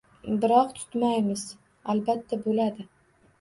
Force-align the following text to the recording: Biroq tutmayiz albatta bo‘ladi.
Biroq 0.45 0.71
tutmayiz 0.77 1.43
albatta 1.95 2.41
bo‘ladi. 2.47 2.89